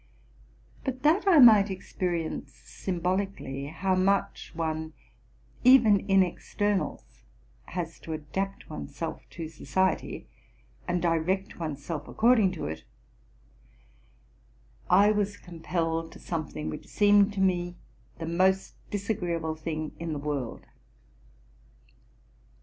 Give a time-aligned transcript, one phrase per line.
[0.83, 4.93] But that I might experience symbolically how much one,
[5.63, 7.21] even in externals,
[7.65, 10.25] has to adapt one's self to society,
[10.87, 12.83] and direct one's self according to it,
[14.89, 17.75] I was compelled to something which seemed to me
[18.17, 20.65] the most disagreeable thing in the world.